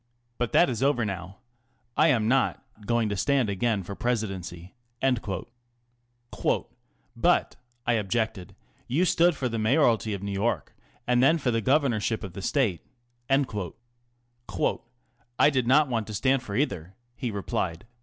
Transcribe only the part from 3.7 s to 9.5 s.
for Presidency."" But," I objected," you stood for